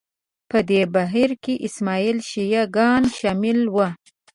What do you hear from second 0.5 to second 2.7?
دې بهیر کې اسماعیلي شیعه